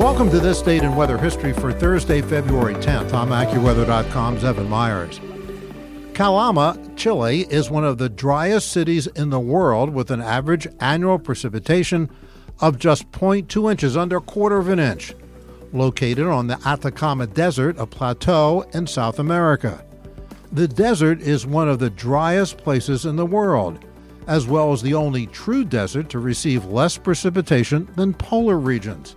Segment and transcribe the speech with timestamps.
[0.00, 3.12] Welcome to this date in weather history for Thursday, February 10th.
[3.12, 5.18] I'm AccuWeather.com's Evan Myers.
[6.14, 11.18] Calama, Chile, is one of the driest cities in the world with an average annual
[11.18, 12.08] precipitation
[12.60, 15.14] of just 0.2 inches, under a quarter of an inch.
[15.74, 19.84] Located on the Atacama Desert, a plateau in South America.
[20.50, 23.84] The desert is one of the driest places in the world,
[24.26, 29.14] as well as the only true desert to receive less precipitation than polar regions.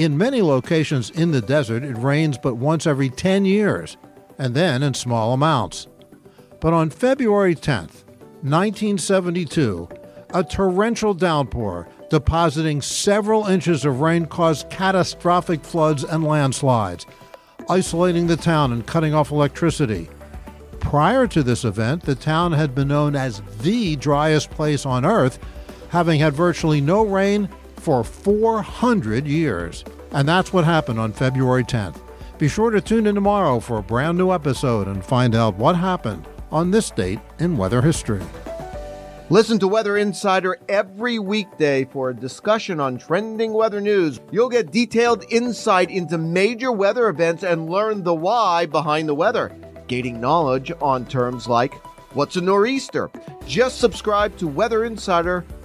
[0.00, 3.98] In many locations in the desert, it rains but once every 10 years,
[4.38, 5.88] and then in small amounts.
[6.58, 8.04] But on February 10th,
[8.40, 9.90] 1972,
[10.32, 17.04] a torrential downpour depositing several inches of rain caused catastrophic floods and landslides,
[17.68, 20.08] isolating the town and cutting off electricity.
[20.78, 25.38] Prior to this event, the town had been known as the driest place on earth,
[25.90, 29.84] having had virtually no rain for 400 years.
[30.12, 32.00] And that's what happened on February 10th.
[32.38, 35.76] Be sure to tune in tomorrow for a brand new episode and find out what
[35.76, 38.22] happened on this date in weather history.
[39.28, 44.18] Listen to Weather Insider every weekday for a discussion on trending weather news.
[44.32, 49.56] You'll get detailed insight into major weather events and learn the why behind the weather,
[49.86, 51.74] gaining knowledge on terms like
[52.14, 53.08] what's a nor'easter.
[53.46, 55.44] Just subscribe to Weather Insider